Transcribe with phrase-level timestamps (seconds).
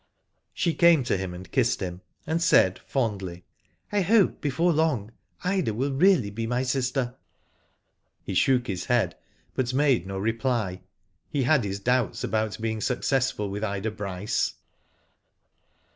[0.55, 3.43] She came to him and kissed him, and said fondly;
[3.91, 5.11] I hope before long
[5.43, 7.13] Ida will really be my sister."
[8.23, 9.15] He shook his head,
[9.53, 10.81] but made no reply.
[11.29, 14.55] He had his doubts about being successful with Ida Bryce.